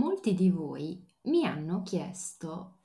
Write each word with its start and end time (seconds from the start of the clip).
Molti 0.00 0.32
di 0.32 0.48
voi 0.48 1.06
mi 1.24 1.44
hanno 1.44 1.82
chiesto 1.82 2.78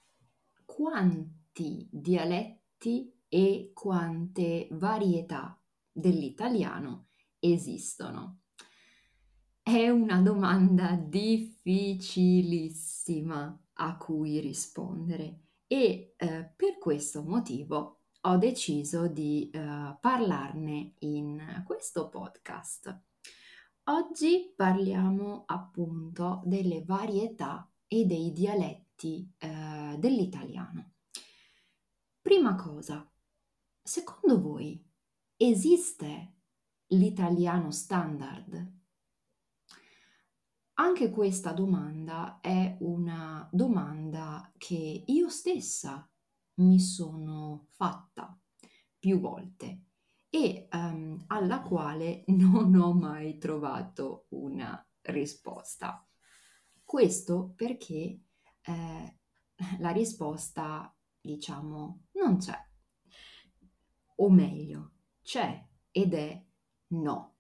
quanti 0.66 1.88
dialetti 1.90 3.10
e 3.30 3.72
quante 3.74 4.68
varietà 4.72 5.58
dell'italiano 5.90 7.06
esistono. 7.40 8.40
È 9.64 9.88
una 9.88 10.20
domanda 10.20 10.98
difficilissima 10.98 13.64
a 13.76 13.96
cui 13.96 14.42
rispondere 14.42 15.40
e 15.68 16.16
eh, 16.18 16.52
per 16.54 16.78
questo 16.80 17.24
motivo 17.24 18.02
ho 18.20 18.36
deciso 18.36 19.08
di 19.08 19.50
eh, 19.54 19.96
parlarne 20.02 20.96
in 21.00 21.64
questo 21.66 22.10
podcast. 22.10 23.15
Oggi 23.88 24.52
parliamo 24.56 25.44
appunto 25.46 26.42
delle 26.44 26.84
varietà 26.84 27.72
e 27.86 28.06
dei 28.06 28.32
dialetti 28.32 29.32
eh, 29.38 29.96
dell'italiano. 30.00 30.94
Prima 32.20 32.56
cosa, 32.56 33.08
secondo 33.84 34.42
voi 34.42 34.84
esiste 35.38 36.34
l'italiano 36.88 37.70
standard? 37.70 38.74
Anche 40.80 41.12
questa 41.12 41.52
domanda 41.52 42.40
è 42.42 42.78
una 42.80 43.48
domanda 43.52 44.52
che 44.58 45.04
io 45.06 45.30
stessa 45.30 46.10
mi 46.56 46.80
sono 46.80 47.68
fatta 47.70 48.36
più 48.98 49.20
volte 49.20 49.82
e 50.36 50.68
um, 50.74 51.24
alla 51.28 51.62
quale 51.62 52.26
non 52.28 52.76
ho 52.76 52.94
mai 52.94 53.38
trovato 53.38 54.26
una 54.32 54.86
risposta. 55.04 56.06
Questo 56.84 57.54
perché 57.56 58.20
eh, 58.62 59.20
la 59.80 59.92
risposta, 59.92 60.94
diciamo, 61.22 62.08
non 62.16 62.38
c'è. 62.38 62.58
O 64.18 64.30
meglio, 64.30 64.96
c'è 65.22 65.66
ed 65.90 66.14
è 66.14 66.46
no. 66.88 67.38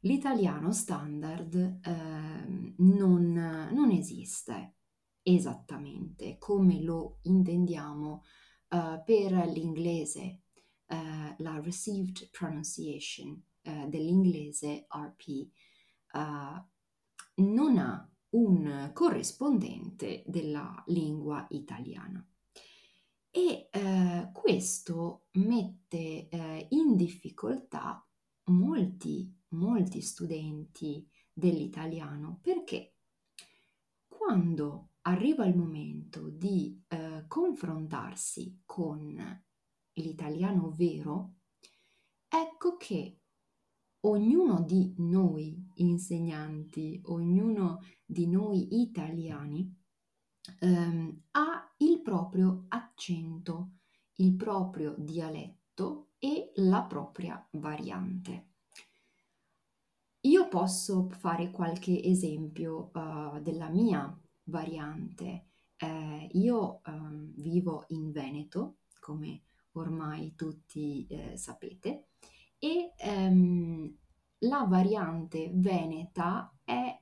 L'italiano 0.00 0.72
standard 0.72 1.54
eh, 1.54 2.74
non, 2.78 3.68
non, 3.70 3.90
esiste 3.92 4.74
esattamente 5.22 6.38
come 6.38 6.82
lo 6.82 7.20
intendiamo 7.22 8.24
eh, 8.68 9.02
per 9.04 9.32
l'inglese 9.46 10.40
uh, 10.88 11.34
la 11.38 11.60
received 11.60 12.28
pronunciation 12.30 13.42
uh, 13.62 13.88
dell'inglese 13.88 14.86
RP 14.88 15.48
uh, 16.12 17.42
non 17.42 17.78
ha 17.78 18.10
un 18.30 18.90
corrispondente 18.92 20.24
della 20.26 20.82
lingua 20.86 21.46
italiana. 21.50 22.26
E 23.30 23.68
questo 24.32 25.26
mette 25.32 26.66
in 26.70 26.96
difficoltà 26.96 28.02
molti, 28.44 29.30
molti 29.48 30.00
studenti 30.00 31.06
dell'italiano 31.34 32.38
perché 32.40 32.94
quando 34.26 34.92
arriva 35.02 35.46
il 35.46 35.56
momento 35.56 36.28
di 36.28 36.82
eh, 36.88 37.24
confrontarsi 37.28 38.62
con 38.64 39.44
l'italiano 39.96 40.70
vero, 40.70 41.34
ecco 42.28 42.76
che 42.76 43.20
ognuno 44.00 44.62
di 44.62 44.94
noi 44.98 45.70
insegnanti, 45.74 47.00
ognuno 47.06 47.80
di 48.04 48.26
noi 48.26 48.80
italiani 48.80 49.74
ehm, 50.60 51.22
ha 51.32 51.74
il 51.78 52.00
proprio 52.00 52.66
accento, 52.68 53.72
il 54.14 54.34
proprio 54.34 54.94
dialetto 54.96 56.10
e 56.18 56.52
la 56.56 56.82
propria 56.82 57.46
variante. 57.52 58.50
Io 60.26 60.48
posso 60.48 61.08
fare 61.10 61.50
qualche 61.50 62.02
esempio 62.02 62.90
uh, 62.92 63.40
della 63.40 63.68
mia 63.68 64.18
variante. 64.44 65.50
Eh, 65.76 66.28
io 66.32 66.80
um, 66.86 67.32
vivo 67.36 67.84
in 67.88 68.10
Veneto, 68.10 68.78
come 68.98 69.44
ormai 69.80 70.34
tutti 70.34 71.06
eh, 71.08 71.36
sapete, 71.36 72.08
e 72.58 72.92
ehm, 72.96 73.96
la 74.40 74.64
variante 74.64 75.50
veneta 75.54 76.52
è, 76.64 77.00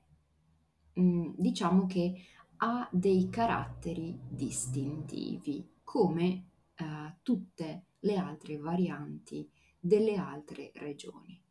mh, 0.93 1.01
mm, 1.01 1.33
diciamo 1.37 1.85
che 1.85 2.13
ha 2.57 2.87
dei 2.91 3.29
caratteri 3.29 4.19
distintivi, 4.29 5.73
come 5.83 6.49
eh, 6.75 7.15
tutte 7.21 7.85
le 7.99 8.17
altre 8.17 8.57
varianti 8.57 9.49
delle 9.79 10.15
altre 10.15 10.71
regioni. 10.75 11.41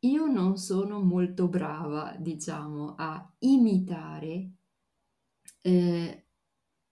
Io 0.00 0.26
non 0.26 0.58
sono 0.58 1.00
molto 1.02 1.48
brava, 1.48 2.14
diciamo, 2.18 2.94
a 2.96 3.34
imitare 3.38 4.50
eh, 5.62 6.26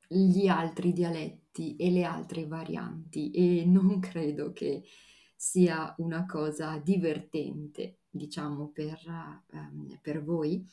gli 0.09 0.47
altri 0.47 0.93
dialetti 0.93 1.42
dialetti 1.53 1.77
e 1.77 1.91
le 1.91 2.05
altre 2.05 2.47
varianti 2.47 3.31
e 3.31 3.65
non 3.67 4.01
credo 4.01 4.53
che 4.53 4.85
sia 5.37 5.95
una 5.99 6.25
cosa 6.25 6.79
divertente, 6.79 7.99
diciamo, 8.09 8.69
per, 8.69 8.99
um, 9.53 9.99
per 10.01 10.23
voi, 10.23 10.67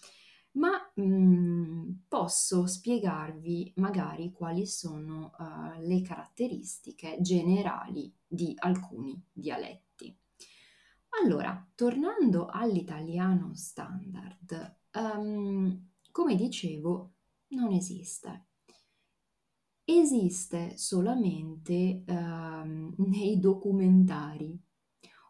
ma 0.52 0.78
um, 0.96 2.04
posso 2.08 2.66
spiegarvi 2.66 3.74
magari 3.78 4.32
quali 4.32 4.66
sono 4.66 5.32
uh, 5.38 5.86
le 5.86 6.02
caratteristiche 6.02 7.18
generali 7.20 8.12
di 8.26 8.54
alcuni 8.60 9.22
dialetti. 9.32 10.16
Allora, 11.24 11.68
tornando 11.76 12.46
all'italiano 12.46 13.54
standard, 13.56 14.78
um, 14.94 15.90
come 16.12 16.36
dicevo, 16.36 17.14
non 17.50 17.72
esiste 17.72 18.49
esiste 19.98 20.78
solamente 20.78 22.04
ehm, 22.06 22.94
nei 22.98 23.40
documentari 23.40 24.60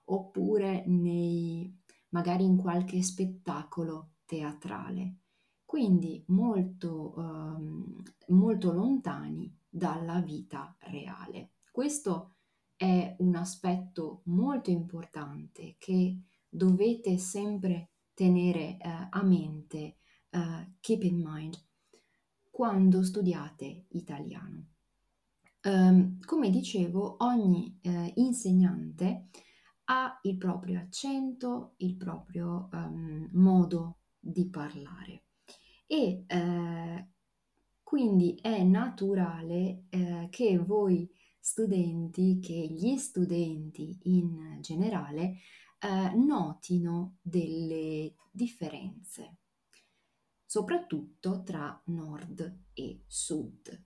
oppure 0.05 0.83
nei, 0.87 1.73
magari 2.09 2.43
in 2.43 2.57
qualche 2.57 3.01
spettacolo 3.01 4.15
teatrale, 4.25 5.17
quindi 5.63 6.23
molto, 6.27 7.15
ehm, 7.15 8.03
molto 8.29 8.73
lontani 8.73 9.55
dalla 9.69 10.19
vita 10.19 10.75
reale. 10.79 11.53
Questo 11.71 12.35
è 12.75 13.15
un 13.19 13.35
aspetto 13.35 14.21
molto 14.25 14.71
importante 14.71 15.75
che 15.77 16.21
dovete 16.49 17.17
sempre 17.17 17.91
tenere 18.13 18.77
eh, 18.77 19.07
a 19.09 19.23
mente, 19.23 19.97
uh, 20.31 20.65
keep 20.79 21.03
in 21.03 21.21
mind 21.23 21.68
quando 22.59 23.03
studiate 23.03 23.85
italiano. 23.91 24.65
Um, 25.63 26.19
come 26.19 26.49
dicevo, 26.49 27.15
ogni 27.19 27.79
eh, 27.81 28.11
insegnante 28.17 29.29
ha 29.85 30.19
il 30.23 30.35
proprio 30.35 30.77
accento, 30.77 31.75
il 31.77 31.95
proprio 31.95 32.67
um, 32.73 33.29
modo 33.31 33.99
di 34.19 34.49
parlare 34.49 35.23
e 35.87 36.25
eh, 36.27 37.07
quindi 37.81 38.37
è 38.41 38.61
naturale 38.61 39.85
eh, 39.87 40.27
che 40.29 40.57
voi 40.57 41.09
studenti, 41.39 42.39
che 42.41 42.55
gli 42.55 42.97
studenti 42.97 43.99
in 44.03 44.57
generale 44.59 45.37
eh, 45.79 46.13
notino 46.13 47.19
delle 47.21 48.15
differenze 48.33 49.37
soprattutto 50.49 51.43
tra 51.43 51.79
nord 51.85 52.61
e 52.73 53.03
sud. 53.05 53.85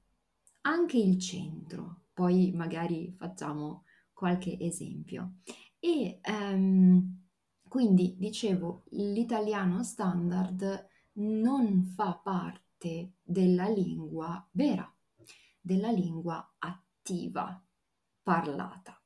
Anche 0.62 0.98
il 0.98 1.20
centro, 1.20 2.06
poi 2.14 2.54
magari 2.54 3.14
facciamo 3.18 3.84
qualche 4.14 4.58
esempio. 4.58 5.40
E 5.78 6.22
um, 6.26 7.22
quindi 7.68 8.16
dicevo, 8.18 8.86
l'italiano 8.92 9.84
standard 9.84 10.88
non 11.16 11.84
fa 11.84 12.14
parte 12.14 13.16
della 13.22 13.68
lingua 13.68 14.48
vera, 14.52 14.90
della 15.60 15.92
lingua 15.92 16.56
attiva, 16.60 17.62
parlata. 18.22 19.03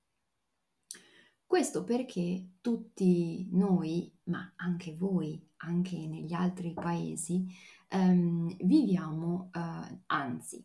Questo 1.57 1.83
perché 1.83 2.57
tutti 2.62 3.48
noi, 3.50 4.15
ma 4.25 4.54
anche 4.57 4.95
voi, 4.95 5.44
anche 5.57 6.06
negli 6.06 6.33
altri 6.33 6.71
paesi, 6.71 7.48
ehm, 7.88 8.57
viviamo, 8.57 9.50
eh, 9.51 10.01
anzi, 10.06 10.63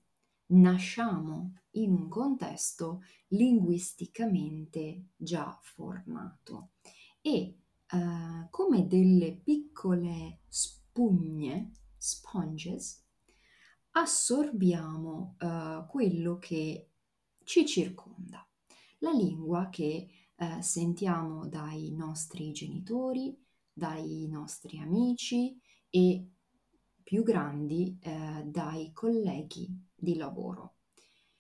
nasciamo 0.49 1.55
in 1.77 1.95
un 1.95 2.09
contesto 2.11 3.05
linguisticamente 3.29 5.13
già 5.17 5.59
formato. 5.63 6.73
E 7.23 7.31
eh, 7.87 8.49
come 8.51 8.87
delle 8.87 9.33
piccole 9.33 10.41
spugne 10.47 11.71
sponges, 11.97 13.03
assorbiamo 13.93 15.37
uh, 15.41 15.87
quello 15.87 16.37
che 16.39 16.91
ci 17.45 17.65
circonda, 17.65 18.47
la 18.99 19.11
lingua 19.13 19.71
che 19.71 20.22
uh, 20.43 20.61
sentiamo 20.61 21.47
dai 21.47 21.93
nostri 21.93 22.53
genitori, 22.53 23.37
dai 23.73 24.27
nostri 24.29 24.79
amici 24.79 25.59
e 25.89 26.29
più 27.03 27.23
grandi 27.23 27.99
uh, 28.03 28.51
dai 28.51 28.93
colleghi 28.93 29.69
di 29.95 30.17
lavoro. 30.17 30.75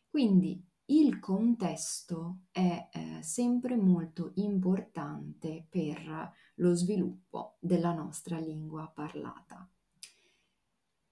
Quindi 0.08 0.64
il 0.86 1.20
contesto 1.20 2.40
è 2.50 2.88
eh, 2.92 3.22
sempre 3.22 3.76
molto 3.76 4.32
importante 4.34 5.66
per 5.70 6.32
lo 6.56 6.74
sviluppo 6.74 7.56
della 7.60 7.94
nostra 7.94 8.38
lingua 8.38 8.90
parlata. 8.94 9.66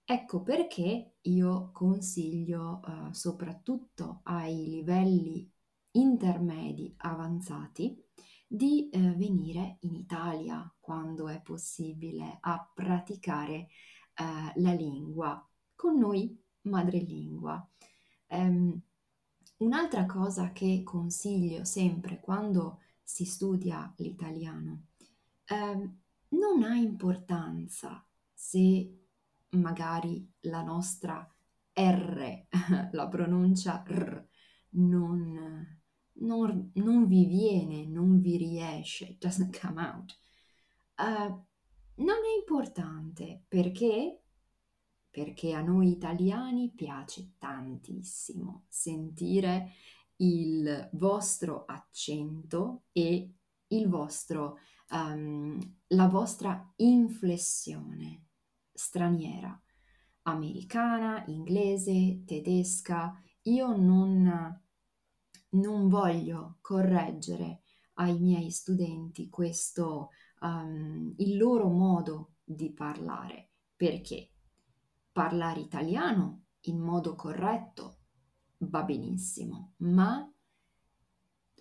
Ecco 0.04 0.42
perché 0.42 1.14
io 1.20 1.70
consiglio 1.72 2.82
eh, 2.82 3.14
soprattutto 3.14 4.20
ai 4.25 4.69
livelli 4.69 5.50
intermedi 5.92 6.94
avanzati 6.98 8.02
di 8.46 8.88
eh, 8.90 8.98
venire 8.98 9.76
in 9.81 9.94
Italia 9.94 10.72
quando 10.81 11.28
è 11.28 11.40
possibile 11.40 12.38
a 12.40 12.70
praticare 12.75 13.69
eh, 14.14 14.52
la 14.56 14.72
lingua 14.72 15.46
con 15.75 15.98
noi 15.98 16.37
madrelingua. 16.62 17.66
Um, 18.28 18.81
un'altra 19.58 20.06
cosa 20.06 20.52
che 20.52 20.82
consiglio 20.82 21.64
sempre 21.64 22.20
quando 22.20 22.81
si 23.02 23.25
studia 23.25 23.92
l'italiano, 23.96 24.87
um, 25.50 25.98
non 26.28 26.62
ha 26.62 26.75
importanza 26.75 28.04
se 28.32 29.06
magari 29.50 30.28
la 30.40 30.62
nostra 30.62 31.28
R, 31.72 32.46
la 32.92 33.08
pronuncia 33.08 33.82
R, 33.87 34.28
non, 34.70 35.79
non, 36.20 36.70
non 36.75 37.06
vi 37.06 37.26
viene, 37.26 37.87
non 37.87 38.20
vi 38.20 38.37
riesce, 38.37 39.05
it 39.05 39.19
doesn't 39.19 39.58
come 39.61 39.81
out. 39.81 40.19
Uh, 40.96 41.46
non 42.02 42.17
è 42.17 42.38
importante 42.38 43.44
perché 43.49 44.20
perché 45.11 45.55
a 45.55 45.61
noi 45.61 45.90
italiani 45.90 46.70
piace 46.70 47.32
tantissimo 47.37 48.64
sentire 48.69 49.72
il 50.17 50.88
vostro 50.93 51.64
accento 51.64 52.84
e 52.93 53.34
il 53.69 53.88
vostro, 53.88 54.58
um, 54.90 55.58
la 55.88 56.06
vostra 56.06 56.73
inflessione 56.76 58.26
straniera, 58.73 59.61
americana, 60.23 61.25
inglese, 61.26 62.23
tedesca. 62.25 63.20
Io 63.43 63.76
non, 63.76 64.62
non 65.50 65.88
voglio 65.88 66.58
correggere 66.61 67.62
ai 67.94 68.19
miei 68.19 68.50
studenti 68.50 69.29
questo, 69.29 70.11
um, 70.41 71.12
il 71.19 71.37
loro 71.37 71.69
modo 71.69 72.35
di 72.44 72.73
parlare. 72.73 73.50
Perché? 73.76 74.31
Parlare 75.12 75.61
italiano 75.61 76.44
in 76.62 76.79
modo 76.79 77.14
corretto 77.14 77.99
va 78.58 78.82
benissimo, 78.82 79.75
ma 79.79 80.31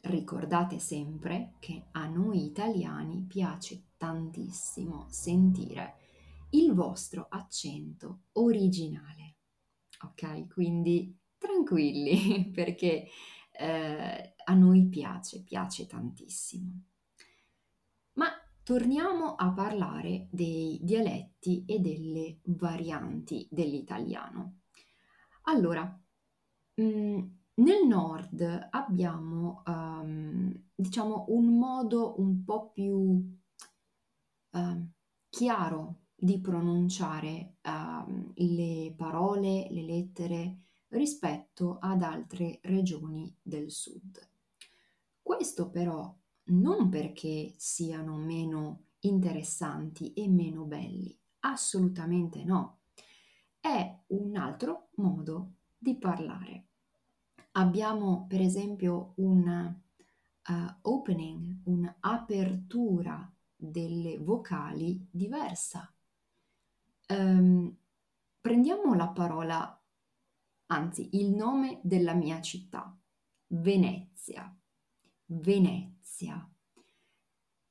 ricordate 0.01 0.79
sempre 0.79 1.55
che 1.59 1.87
a 1.91 2.07
noi 2.07 2.45
italiani 2.45 3.25
piace 3.25 3.87
tantissimo 3.97 5.07
sentire 5.09 5.95
il 6.51 6.73
vostro 6.73 7.27
accento 7.29 8.21
originale. 8.33 9.35
Ok? 10.03 10.47
Quindi 10.47 11.17
tranquilli 11.37 12.49
perché 12.53 13.07
eh, 13.59 14.35
a 14.45 14.53
noi 14.53 14.87
piace, 14.87 15.43
piace 15.43 15.85
tantissimo. 15.85 16.81
Ma 18.13 18.27
torniamo 18.63 19.35
a 19.35 19.51
parlare 19.51 20.29
dei 20.31 20.79
dialetti 20.81 21.65
e 21.65 21.79
delle 21.79 22.39
varianti 22.43 23.45
dell'italiano. 23.51 24.61
Allora, 25.43 25.83
mh, 26.75 26.83
mm, 26.83 27.19
nel 27.55 27.85
nord 27.85 28.67
abbiamo, 28.69 29.63
um, 29.65 30.69
diciamo, 30.73 31.25
un 31.29 31.57
modo 31.57 32.15
un 32.19 32.45
po' 32.45 32.71
più 32.71 33.37
uh, 34.51 34.89
chiaro 35.27 35.95
di 36.15 36.39
pronunciare 36.39 37.57
uh, 37.63 38.31
le 38.35 38.93
parole, 38.95 39.67
le 39.69 39.81
lettere 39.81 40.59
rispetto 40.89 41.77
ad 41.79 42.01
altre 42.01 42.59
regioni 42.63 43.35
del 43.41 43.71
sud. 43.71 44.19
Questo 45.21 45.69
però 45.69 46.15
non 46.45 46.89
perché 46.89 47.53
siano 47.57 48.17
meno 48.17 48.85
interessanti 49.01 50.13
e 50.13 50.27
meno 50.27 50.63
belli, 50.63 51.17
assolutamente 51.39 52.43
no. 52.43 52.79
È 53.59 54.03
un 54.07 54.35
altro 54.35 54.89
modo 54.95 55.55
di 55.77 55.95
parlare. 55.95 56.67
Abbiamo 57.51 58.25
per 58.27 58.41
esempio 58.41 59.13
un 59.17 59.75
uh, 60.47 60.53
opening, 60.81 61.61
un'apertura 61.63 63.31
delle 63.55 64.17
vocali 64.17 65.07
diversa 65.09 65.93
Um, 67.11 67.75
prendiamo 68.39 68.93
la 68.93 69.07
parola, 69.07 69.78
anzi 70.71 71.09
il 71.13 71.29
nome 71.33 71.79
della 71.83 72.13
mia 72.13 72.41
città, 72.41 72.95
Venezia. 73.47 74.53
Venezia. 75.25 76.49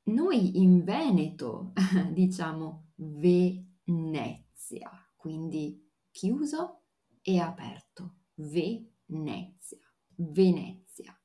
Noi 0.05 0.59
in 0.59 0.85
Veneto 0.85 1.73
diciamo 2.13 2.93
Venezia, 2.95 4.91
quindi 5.17 5.91
chiuso 6.11 6.83
e 7.21 7.39
aperto. 7.39 8.17
Venezia, 8.35 9.79
Venezia. 10.15 11.21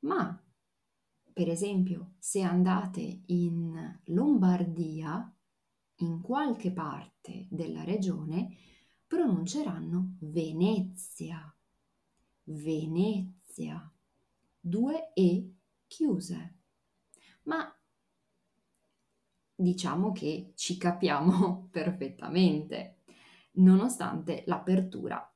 Ma, 0.00 0.40
per 1.32 1.48
esempio, 1.48 2.14
se 2.18 2.42
andate 2.42 3.22
in 3.26 4.00
Lombardia, 4.04 5.30
in 6.00 6.20
qualche 6.20 6.72
parte 6.72 7.46
della 7.50 7.82
regione 7.84 8.56
pronunceranno 9.06 10.16
Venezia, 10.20 11.54
Venezia, 12.44 13.90
due 14.60 15.12
E 15.14 15.54
chiuse. 15.86 16.54
Ma 17.42 17.72
diciamo 19.54 20.12
che 20.12 20.52
ci 20.54 20.76
capiamo 20.76 21.68
perfettamente, 21.72 22.98
nonostante 23.52 24.42
l'apertura 24.46 25.32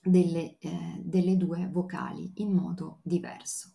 delle, 0.00 0.56
eh, 0.58 1.00
delle 1.02 1.36
due 1.36 1.68
vocali 1.68 2.32
in 2.36 2.52
modo 2.52 3.00
diverso. 3.02 3.74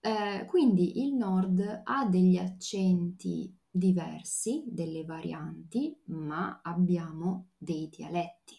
Eh, 0.00 0.44
quindi 0.46 1.02
il 1.02 1.14
nord 1.14 1.82
ha 1.84 2.06
degli 2.06 2.36
accenti 2.36 3.55
diversi, 3.76 4.64
delle 4.66 5.04
varianti, 5.04 6.00
ma 6.06 6.60
abbiamo 6.62 7.50
dei 7.58 7.88
dialetti. 7.88 8.58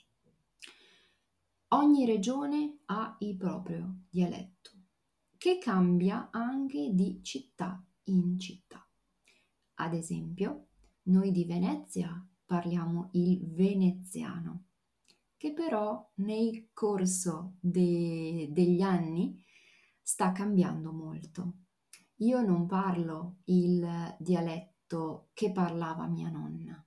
Ogni 1.69 2.05
regione 2.05 2.79
ha 2.85 3.15
il 3.19 3.35
proprio 3.35 4.03
dialetto, 4.09 4.71
che 5.37 5.57
cambia 5.57 6.29
anche 6.31 6.91
di 6.93 7.19
città 7.23 7.83
in 8.05 8.39
città. 8.39 8.87
Ad 9.79 9.93
esempio, 9.93 10.67
noi 11.03 11.31
di 11.31 11.45
Venezia 11.45 12.25
parliamo 12.45 13.09
il 13.13 13.45
veneziano, 13.51 14.65
che 15.35 15.51
però 15.51 16.09
nel 16.15 16.69
corso 16.73 17.55
de- 17.59 18.49
degli 18.51 18.81
anni 18.81 19.43
sta 20.01 20.31
cambiando 20.31 20.91
molto. 20.93 21.53
Io 22.21 22.41
non 22.41 22.65
parlo 22.65 23.39
il 23.45 24.15
dialetto 24.19 24.76
dialetto 24.87 25.29
che 25.33 25.51
parlava 25.51 26.07
mia 26.07 26.29
nonna. 26.29 26.83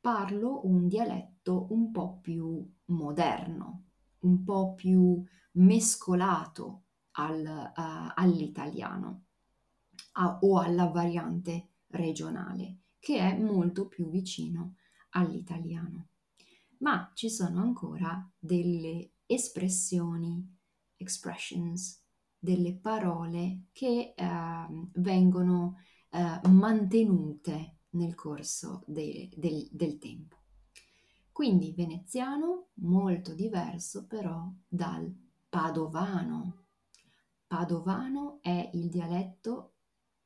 Parlo 0.00 0.64
un 0.66 0.86
dialetto 0.86 1.66
un 1.70 1.90
po' 1.90 2.18
più 2.20 2.64
moderno, 2.86 3.84
un 4.20 4.44
po' 4.44 4.74
più 4.74 5.22
mescolato 5.52 6.84
al, 7.12 7.44
uh, 7.44 8.12
all'italiano 8.14 9.24
a, 10.12 10.38
o 10.40 10.60
alla 10.60 10.86
variante 10.86 11.70
regionale, 11.88 12.82
che 13.00 13.18
è 13.18 13.36
molto 13.36 13.88
più 13.88 14.08
vicino 14.08 14.76
all'italiano. 15.10 16.08
Ma 16.78 17.10
ci 17.14 17.28
sono 17.28 17.60
ancora 17.62 18.30
delle 18.38 19.14
espressioni, 19.26 20.56
expressions, 20.96 22.04
delle 22.38 22.74
parole 22.74 23.64
che 23.72 24.14
uh, 24.16 24.88
vengono 24.94 25.78
eh, 26.16 26.48
mantenute 26.48 27.80
nel 27.90 28.14
corso 28.14 28.82
de, 28.86 29.28
del, 29.36 29.68
del 29.70 29.98
tempo. 29.98 30.36
Quindi 31.30 31.74
veneziano 31.76 32.68
molto 32.76 33.34
diverso 33.34 34.06
però 34.06 34.50
dal 34.66 35.14
padovano. 35.46 36.64
Padovano 37.46 38.38
è 38.40 38.70
il 38.72 38.88
dialetto, 38.88 39.74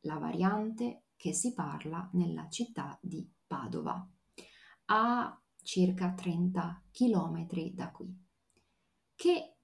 la 0.02 0.18
variante 0.18 1.06
che 1.16 1.32
si 1.32 1.52
parla 1.52 2.08
nella 2.12 2.48
città 2.48 2.96
di 3.02 3.28
Padova, 3.44 4.08
a 4.86 5.42
circa 5.60 6.12
30 6.12 6.84
km 6.92 7.46
da 7.72 7.90
qui, 7.90 8.16
che 9.16 9.56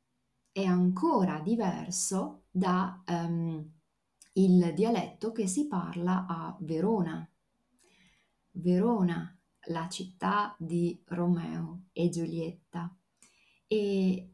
è 0.50 0.64
ancora 0.64 1.38
diverso 1.38 2.47
da 2.50 3.00
um, 3.06 3.75
il 4.38 4.73
dialetto 4.75 5.33
che 5.33 5.47
si 5.47 5.66
parla 5.66 6.26
a 6.26 6.57
Verona. 6.61 7.28
Verona, 8.52 9.38
la 9.69 9.88
città 9.88 10.55
di 10.59 11.02
Romeo 11.07 11.85
e 11.93 12.09
Giulietta. 12.09 12.95
E 13.66 14.31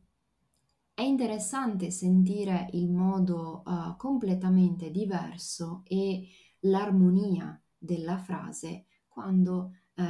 è 0.95 1.03
interessante 1.03 1.91
sentire 1.91 2.69
il 2.73 2.91
modo 2.91 3.63
uh, 3.65 3.97
completamente 3.97 4.91
diverso 4.91 5.83
e 5.85 6.29
l'armonia 6.61 7.61
della 7.79 8.19
frase 8.19 8.87
quando 9.09 9.73
uh, 9.95 10.03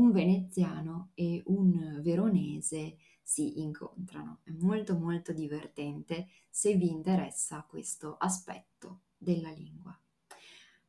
un 0.00 0.12
veneziano 0.12 1.10
e 1.14 1.42
un 1.46 2.00
veronese 2.02 2.96
si 3.22 3.60
incontrano. 3.60 4.40
È 4.42 4.50
molto 4.50 4.98
molto 4.98 5.32
divertente 5.32 6.28
se 6.48 6.74
vi 6.74 6.90
interessa 6.90 7.64
questo 7.68 8.16
aspetto 8.18 9.02
della 9.20 9.50
lingua. 9.50 9.96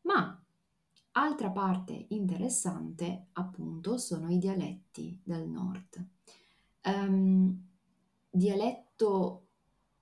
Ma 0.03 0.41
altra 1.13 1.49
parte 1.49 2.05
interessante 2.09 3.27
appunto 3.33 3.97
sono 3.97 4.29
i 4.29 4.37
dialetti 4.37 5.19
del 5.23 5.47
nord. 5.47 6.07
Um, 6.83 7.67
dialetto 8.29 9.47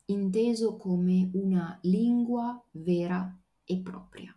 inteso 0.06 0.78
come 0.78 1.30
una 1.34 1.78
lingua 1.84 2.64
vera 2.72 3.36
e 3.64 3.78
propria, 3.80 4.36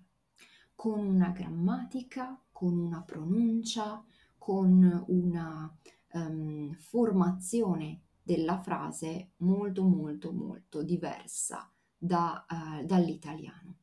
con 0.74 1.06
una 1.06 1.30
grammatica, 1.30 2.40
con 2.50 2.76
una 2.78 3.02
pronuncia, 3.02 4.02
con 4.38 5.04
una 5.08 5.76
um, 6.12 6.72
formazione 6.74 8.00
della 8.22 8.60
frase 8.60 9.32
molto 9.38 9.84
molto 9.84 10.32
molto 10.32 10.82
diversa 10.82 11.70
da, 11.96 12.44
uh, 12.48 12.84
dall'italiano. 12.84 13.76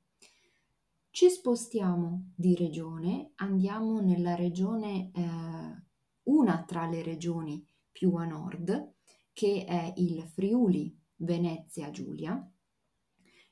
Ci 1.11 1.27
spostiamo 1.31 2.33
di 2.35 2.55
regione, 2.55 3.31
andiamo 3.37 3.99
nella 3.99 4.35
regione, 4.35 5.09
eh, 5.11 5.83
una 6.29 6.63
tra 6.65 6.85
le 6.85 7.01
regioni 7.01 7.65
più 7.91 8.13
a 8.13 8.25
nord, 8.25 8.93
che 9.33 9.65
è 9.65 9.91
il 9.97 10.21
Friuli 10.27 10.95
Venezia 11.15 11.89
Giulia, 11.89 12.47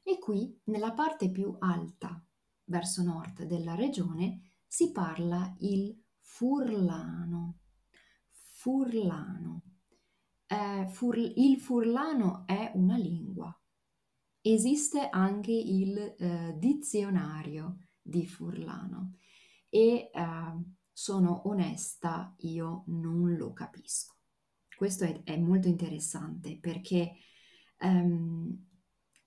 e 0.04 0.20
qui 0.20 0.56
nella 0.66 0.94
parte 0.94 1.32
più 1.32 1.56
alta 1.58 2.24
verso 2.66 3.02
nord 3.02 3.44
della 3.44 3.74
regione 3.74 4.52
si 4.68 4.92
parla 4.92 5.56
il 5.60 6.00
furlano. 6.20 7.62
Furlano. 8.30 9.64
Eh, 10.46 10.88
fur, 10.90 11.18
il 11.18 11.60
furlano 11.60 12.46
è 12.46 12.72
una 12.76 12.98
lingua 12.98 13.52
Esiste 14.50 15.10
anche 15.10 15.52
il 15.52 15.98
eh, 15.98 16.56
dizionario 16.58 17.80
di 18.02 18.26
Furlano 18.26 19.16
e 19.68 20.10
eh, 20.10 20.12
sono 20.90 21.50
onesta, 21.50 22.34
io 22.40 22.84
non 22.88 23.36
lo 23.36 23.52
capisco. 23.52 24.16
Questo 24.74 25.04
è, 25.04 25.22
è 25.24 25.38
molto 25.38 25.68
interessante 25.68 26.58
perché 26.62 27.18
ehm, 27.78 28.68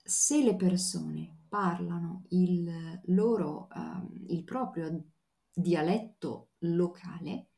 se 0.01 0.43
le 0.43 0.55
persone 0.55 1.43
parlano 1.47 2.23
il 2.29 2.99
loro, 3.05 3.69
ehm, 3.69 4.25
il 4.29 4.43
proprio 4.43 5.03
dialetto 5.53 6.53
locale, 6.61 7.49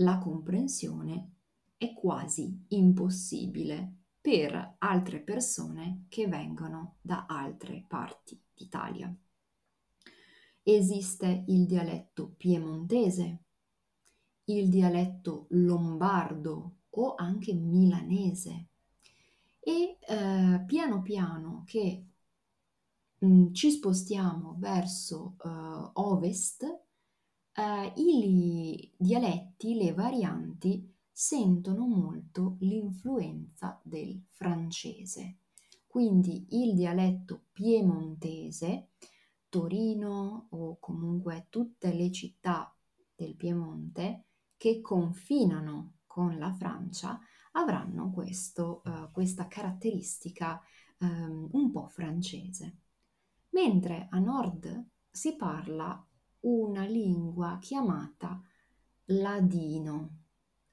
la 0.00 0.18
comprensione 0.18 1.36
è 1.78 1.94
quasi 1.94 2.66
impossibile 2.68 3.94
per 4.26 4.74
altre 4.78 5.20
persone 5.20 6.06
che 6.08 6.26
vengono 6.26 6.96
da 7.00 7.26
altre 7.28 7.84
parti 7.86 8.36
d'Italia. 8.52 9.14
Esiste 10.64 11.44
il 11.46 11.64
dialetto 11.64 12.34
piemontese, 12.36 13.44
il 14.46 14.68
dialetto 14.68 15.46
lombardo 15.50 16.78
o 16.90 17.14
anche 17.14 17.54
milanese 17.54 18.66
e 19.60 19.96
eh, 20.00 20.64
piano 20.66 21.02
piano 21.02 21.62
che 21.64 22.06
mh, 23.18 23.26
mm, 23.28 23.52
ci 23.52 23.70
spostiamo 23.70 24.56
verso 24.58 25.36
uh, 25.40 25.90
ovest, 26.02 26.64
uh, 26.64 27.92
i 27.94 28.92
dialetti, 28.96 29.76
le 29.76 29.94
varianti 29.94 30.94
sentono 31.18 31.86
molto 31.86 32.56
l'influenza 32.58 33.80
del 33.82 34.22
francese. 34.32 35.38
Quindi 35.86 36.46
il 36.50 36.74
dialetto 36.74 37.46
piemontese, 37.52 38.90
Torino 39.48 40.48
o 40.50 40.76
comunque 40.78 41.46
tutte 41.48 41.94
le 41.94 42.12
città 42.12 42.70
del 43.14 43.34
Piemonte 43.34 44.26
che 44.58 44.82
confinano 44.82 46.00
con 46.04 46.36
la 46.36 46.52
Francia 46.52 47.18
avranno 47.52 48.10
questo, 48.10 48.82
uh, 48.84 49.10
questa 49.10 49.48
caratteristica 49.48 50.60
um, 50.98 51.48
un 51.52 51.70
po' 51.70 51.88
francese. 51.88 52.80
Mentre 53.52 54.08
a 54.10 54.18
nord 54.18 54.86
si 55.10 55.34
parla 55.34 56.06
una 56.40 56.84
lingua 56.84 57.56
chiamata 57.58 58.38
ladino 59.06 60.15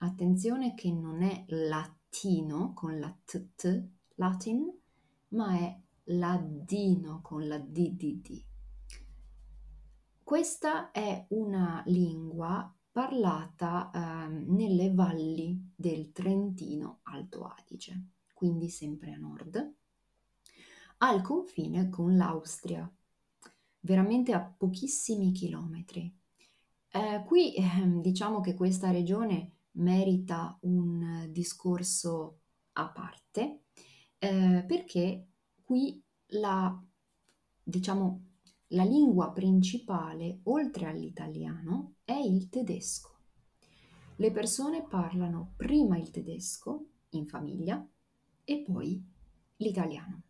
Attenzione 0.03 0.73
che 0.73 0.91
non 0.91 1.21
è 1.21 1.45
latino 1.47 2.73
con 2.73 2.99
la 2.99 3.09
tt, 3.23 3.87
latin, 4.15 4.69
ma 5.29 5.57
è 5.57 5.79
ladino 6.07 7.21
con 7.21 7.47
la 7.47 7.57
ddd. 7.57 8.43
Questa 10.21 10.91
è 10.91 11.25
una 11.29 11.81
lingua 11.85 12.69
parlata 12.91 13.91
eh, 13.91 14.27
nelle 14.27 14.93
valli 14.93 15.71
del 15.73 16.11
Trentino 16.11 16.99
Alto 17.03 17.45
Adige, 17.45 18.07
quindi 18.33 18.67
sempre 18.67 19.13
a 19.13 19.17
nord, 19.17 19.73
al 20.97 21.21
confine 21.21 21.87
con 21.87 22.17
l'Austria, 22.17 22.93
veramente 23.79 24.33
a 24.33 24.41
pochissimi 24.41 25.31
chilometri. 25.31 26.13
Eh, 26.89 27.23
qui 27.25 27.55
eh, 27.55 27.63
diciamo 28.01 28.41
che 28.41 28.53
questa 28.53 28.91
regione 28.91 29.53
merita 29.73 30.57
un 30.61 31.27
discorso 31.31 32.39
a 32.73 32.89
parte 32.89 33.63
eh, 34.17 34.63
perché 34.65 35.27
qui 35.63 36.01
la, 36.27 36.81
diciamo, 37.63 38.25
la 38.67 38.83
lingua 38.83 39.31
principale, 39.31 40.39
oltre 40.43 40.85
all'italiano, 40.85 41.95
è 42.03 42.13
il 42.13 42.49
tedesco. 42.49 43.11
Le 44.15 44.31
persone 44.31 44.87
parlano 44.87 45.53
prima 45.57 45.97
il 45.97 46.09
tedesco 46.09 46.87
in 47.09 47.27
famiglia 47.27 47.85
e 48.43 48.61
poi 48.61 49.03
l'italiano. 49.57 50.23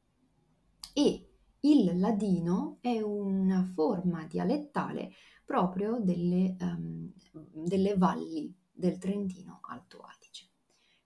E 0.93 1.29
il 1.61 1.99
ladino 1.99 2.77
è 2.81 2.99
una 2.99 3.63
forma 3.63 4.25
dialettale 4.25 5.11
proprio 5.45 5.99
delle, 5.99 6.55
um, 6.59 7.11
delle 7.53 7.95
valli 7.95 8.53
del 8.73 8.97
Trentino 8.97 9.59
Alto 9.61 10.01
Adige. 10.01 10.49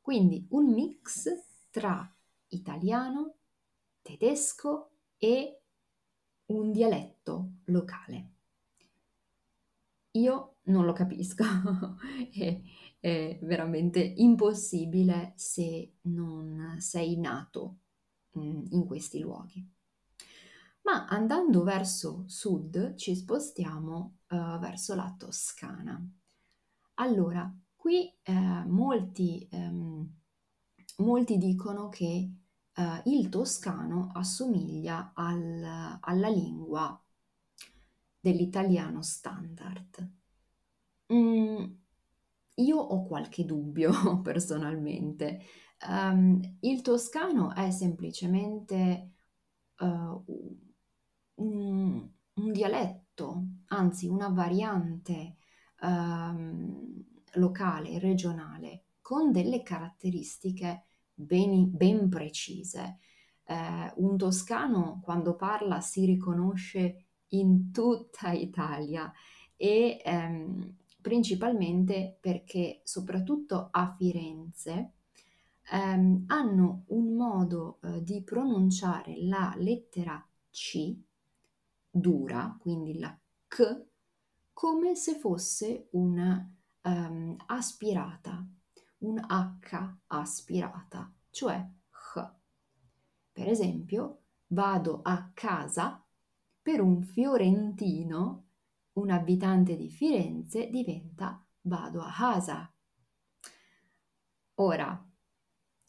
Quindi 0.02 0.48
un 0.52 0.74
mix 0.74 1.30
tra 1.70 2.12
italiano, 2.50 3.36
tedesco 4.02 4.92
e 5.18 5.62
un 6.48 6.72
dialetto 6.72 7.52
locale. 7.66 8.32
Io 10.12 10.56
non 10.64 10.86
lo 10.86 10.94
capisco, 10.94 11.44
è, 12.32 12.62
è, 13.00 13.40
veramente 13.42 14.00
impossibile 14.00 15.34
se 15.36 15.98
non 16.04 16.78
sei 16.80 17.18
nato 17.18 17.80
mm, 18.38 18.66
in 18.70 18.86
questi 18.86 19.20
luoghi. 19.20 19.70
Ma 20.84 21.06
andando 21.06 21.64
verso 21.64 22.24
sud 22.28 22.96
ci 22.96 23.14
spostiamo 23.14 24.20
uh, 24.30 24.58
verso 24.58 24.96
la 24.96 25.14
Toscana. 25.18 26.02
Allora, 27.00 27.52
qui 27.76 28.12
eh, 28.24 28.34
molti, 28.34 29.48
ehm, 29.52 30.16
molti, 30.98 31.38
dicono 31.38 31.90
che 31.90 32.32
eh, 32.74 33.02
il 33.06 33.30
toscano 33.30 34.10
assomiglia 34.14 35.12
al, 35.14 35.98
alla 36.00 36.28
lingua 36.30 37.00
dell'italiano 38.20 39.02
standard. 39.02 40.12
io 42.56 42.78
ho 42.78 43.06
qualche 43.06 43.46
dubbio 43.46 43.92
personalmente. 44.22 45.42
Um, 45.88 46.40
il 46.62 46.82
toscano 46.82 47.54
è 47.54 47.70
semplicemente 47.70 49.12
uh, 49.80 50.24
un, 51.36 52.10
un, 52.34 52.52
dialetto, 52.52 53.44
anzi 53.68 54.08
una 54.08 54.30
variante 54.30 55.38
um, 55.82 57.04
locale, 57.34 58.00
regionale, 58.00 58.84
con 59.02 59.32
delle 59.32 59.64
caratteristiche 59.64 60.86
ben, 61.14 61.76
ben 61.76 62.10
precise. 62.10 63.00
Eh, 63.44 63.94
un 63.96 64.18
toscano 64.18 65.00
quando 65.02 65.36
parla 65.36 65.80
si 65.80 66.06
riconosce 66.06 67.06
in 67.30 67.72
tutta 67.72 68.32
Italia 68.32 69.12
e 69.56 70.02
ehm, 70.04 70.76
principalmente 71.02 72.18
perché 72.20 72.82
soprattutto 72.84 73.70
a 73.72 73.96
Firenze 73.98 74.92
ehm, 75.72 76.26
hanno 76.28 76.84
un 76.88 77.14
modo 77.16 77.80
eh, 77.84 78.04
di 78.04 78.22
pronunciare 78.24 79.16
la 79.24 79.54
lettera 79.58 80.26
C 80.52 80.96
dura, 81.90 82.56
quindi 82.60 83.00
la 83.00 83.18
C, 83.48 83.86
come 84.58 84.96
se 84.96 85.14
fosse 85.20 85.88
una 85.92 86.52
um, 86.82 87.36
aspirata, 87.46 88.44
un 89.02 89.20
H 89.20 89.98
aspirata, 90.08 91.14
cioè 91.30 91.64
H. 91.92 92.36
Per 93.32 93.48
esempio, 93.48 94.24
vado 94.48 95.02
a 95.04 95.30
casa 95.32 96.04
per 96.60 96.82
un 96.82 97.04
fiorentino, 97.04 98.48
un 98.94 99.12
abitante 99.12 99.76
di 99.76 99.92
Firenze 99.92 100.72
diventa 100.72 101.40
vado 101.62 102.02
a 102.02 102.12
casa. 102.12 102.74
Ora, 104.56 105.08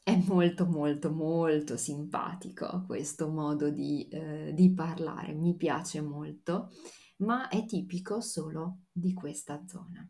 è 0.03 0.25
molto 0.27 0.67
molto 0.67 1.11
molto 1.11 1.79
simpatico 1.79 2.85
questo 2.85 3.31
modo 3.31 3.71
di, 3.71 4.07
eh, 4.09 4.53
di 4.53 4.71
parlare, 4.75 5.33
mi 5.33 5.57
piace 5.57 6.03
molto, 6.03 6.71
ma 7.19 7.49
è 7.49 7.65
tipico 7.65 8.21
solo 8.21 8.81
di 8.93 9.13
questa 9.13 9.65
zona. 9.67 10.07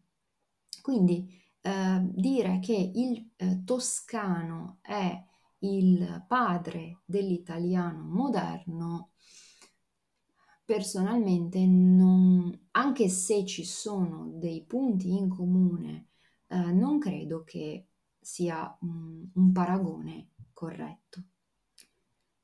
Quindi 0.83 1.29
eh, 1.61 2.01
dire 2.03 2.59
che 2.61 2.93
il 2.95 3.31
eh, 3.37 3.63
toscano 3.65 4.79
è 4.81 5.25
il 5.61 6.25
padre 6.27 7.01
dell'italiano 7.05 8.05
moderno, 8.05 9.11
personalmente 10.65 11.65
non, 11.67 12.69
anche 12.73 13.09
se 13.09 13.45
ci 13.45 13.65
sono 13.65 14.31
dei 14.35 14.65
punti 14.65 15.11
in 15.17 15.29
comune, 15.29 16.09
eh, 16.49 16.73
non 16.73 16.99
credo 16.99 17.43
che 17.43 17.89
sia 18.21 18.77
un, 18.83 19.27
un 19.33 19.53
paragone 19.53 20.31
corretto. 20.53 21.23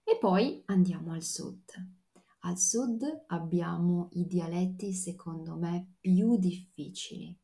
E 0.03 0.17
poi 0.19 0.63
andiamo 0.67 1.13
al 1.13 1.23
sud. 1.23 2.04
Al 2.47 2.59
sud 2.59 3.25
abbiamo 3.29 4.09
i 4.13 4.27
dialetti 4.27 4.93
secondo 4.93 5.57
me 5.57 5.95
più 5.99 6.37
difficili 6.37 7.35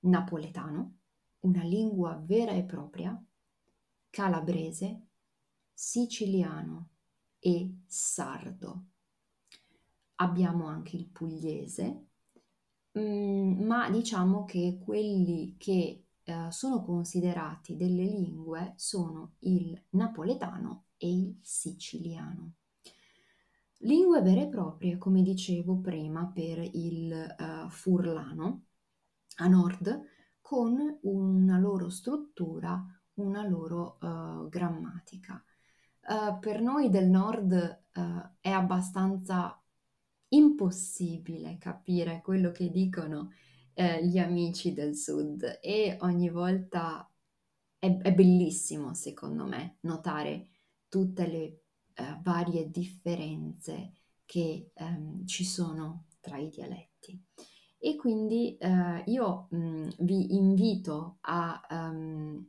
napoletano, 0.00 0.98
una 1.40 1.64
lingua 1.64 2.14
vera 2.24 2.52
e 2.52 2.62
propria, 2.62 3.20
calabrese, 4.08 5.06
siciliano 5.72 6.90
e 7.40 7.78
sardo. 7.84 8.84
Abbiamo 10.16 10.66
anche 10.66 10.94
il 10.94 11.08
pugliese, 11.08 12.06
mm, 12.96 13.60
ma 13.64 13.90
diciamo 13.90 14.44
che 14.44 14.78
quelli 14.84 15.56
che 15.58 16.04
eh, 16.22 16.46
sono 16.50 16.84
considerati 16.84 17.76
delle 17.76 18.04
lingue 18.04 18.74
sono 18.76 19.34
il 19.40 19.76
napoletano 19.90 20.84
e 20.96 21.12
il 21.12 21.38
siciliano. 21.42 22.52
Lingue 23.80 24.22
vere 24.22 24.42
e 24.42 24.48
proprie, 24.48 24.96
come 24.96 25.22
dicevo 25.22 25.78
prima, 25.80 26.30
per 26.32 26.58
il 26.72 27.36
uh, 27.38 27.68
furlano, 27.68 28.64
a 29.36 29.48
nord 29.48 30.02
con 30.40 30.98
una 31.02 31.58
loro 31.58 31.90
struttura, 31.90 32.82
una 33.14 33.46
loro 33.46 33.98
uh, 34.00 34.48
grammatica. 34.48 35.42
Uh, 36.08 36.38
per 36.38 36.60
noi 36.62 36.88
del 36.88 37.08
nord 37.08 37.84
è 38.40 38.50
abbastanza 38.50 39.58
impossibile 40.28 41.56
capire 41.58 42.20
quello 42.22 42.50
che 42.50 42.70
dicono 42.70 43.30
gli 43.72 44.18
amici 44.18 44.74
del 44.74 44.94
sud 44.94 45.60
e 45.62 45.96
ogni 46.00 46.28
volta 46.28 47.10
è, 47.78 47.96
è 47.96 48.12
bellissimo 48.12 48.92
secondo 48.92 49.46
me 49.46 49.78
notare 49.80 50.48
tutte 50.88 51.26
le 51.26 51.65
varie 52.22 52.70
differenze 52.70 53.92
che 54.24 54.70
um, 54.74 55.24
ci 55.26 55.44
sono 55.44 56.06
tra 56.20 56.36
i 56.38 56.48
dialetti 56.48 57.22
e 57.78 57.94
quindi 57.96 58.56
eh, 58.56 59.02
io 59.06 59.46
mh, 59.50 59.58
mm, 59.58 59.88
vi 60.00 60.34
invito 60.34 61.18
a 61.20 61.60
um, 61.70 62.44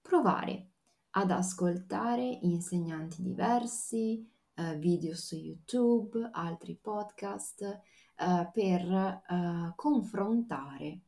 provare 0.00 0.70
ad 1.10 1.30
ascoltare 1.30 2.38
insegnanti 2.42 3.22
diversi, 3.22 4.28
eh, 4.54 4.76
video 4.78 5.14
su 5.14 5.36
YouTube, 5.36 6.30
altri 6.32 6.76
podcast 6.80 7.62
eh, 7.62 8.50
per 8.52 8.90
eh, 8.90 9.72
confrontare 9.76 11.00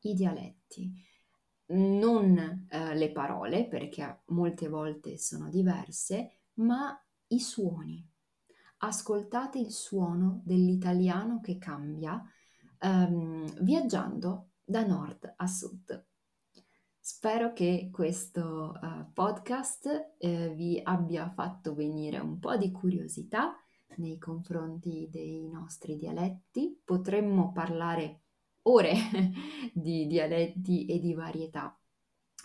i 0.00 0.14
dialetti. 0.14 0.92
Non 1.72 2.66
eh, 2.68 2.94
le 2.96 3.12
parole, 3.12 3.68
perché 3.68 4.22
molte 4.26 4.68
volte 4.68 5.18
sono 5.18 5.48
diverse, 5.50 6.40
ma 6.54 7.00
i 7.30 7.40
suoni. 7.40 8.06
Ascoltate 8.78 9.58
il 9.58 9.70
suono 9.70 10.40
dell'italiano 10.44 11.40
che 11.40 11.58
cambia 11.58 12.22
um, 12.82 13.44
viaggiando 13.62 14.50
da 14.64 14.86
nord 14.86 15.34
a 15.36 15.46
sud. 15.46 16.06
Spero 16.98 17.52
che 17.52 17.90
questo 17.92 18.74
uh, 18.80 19.12
podcast 19.12 20.14
uh, 20.18 20.54
vi 20.54 20.80
abbia 20.82 21.30
fatto 21.30 21.74
venire 21.74 22.18
un 22.18 22.38
po' 22.38 22.56
di 22.56 22.70
curiosità 22.70 23.54
nei 23.96 24.18
confronti 24.18 25.08
dei 25.10 25.48
nostri 25.48 25.96
dialetti. 25.96 26.80
Potremmo 26.84 27.52
parlare 27.52 28.22
ore 28.62 28.94
di 29.72 30.06
dialetti 30.06 30.86
e 30.86 30.98
di 31.00 31.14
varietà, 31.14 31.76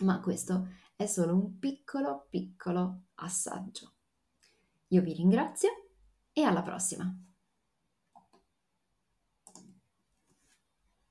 ma 0.00 0.20
questo 0.20 0.68
è 0.96 1.06
solo 1.06 1.34
un 1.34 1.58
piccolo, 1.58 2.26
piccolo 2.28 3.04
assaggio. 3.16 3.95
Io 4.88 5.02
vi 5.02 5.12
ringrazio 5.14 5.70
e 6.32 6.42
alla 6.42 6.62
prossima! 6.62 7.25